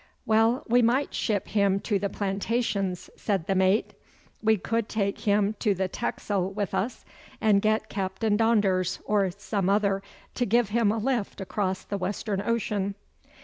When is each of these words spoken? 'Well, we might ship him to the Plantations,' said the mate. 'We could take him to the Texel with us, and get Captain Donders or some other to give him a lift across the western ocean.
'Well, 0.25 0.63
we 0.67 0.81
might 0.81 1.13
ship 1.13 1.49
him 1.49 1.79
to 1.81 1.99
the 1.99 2.09
Plantations,' 2.09 3.07
said 3.15 3.45
the 3.45 3.53
mate. 3.53 3.93
'We 4.41 4.57
could 4.57 4.89
take 4.89 5.19
him 5.19 5.53
to 5.59 5.75
the 5.75 5.87
Texel 5.87 6.49
with 6.51 6.73
us, 6.73 7.05
and 7.39 7.61
get 7.61 7.87
Captain 7.87 8.35
Donders 8.35 8.97
or 9.05 9.29
some 9.29 9.69
other 9.69 10.01
to 10.33 10.45
give 10.47 10.69
him 10.69 10.91
a 10.91 10.97
lift 10.97 11.39
across 11.39 11.83
the 11.83 11.99
western 11.99 12.41
ocean. 12.41 12.95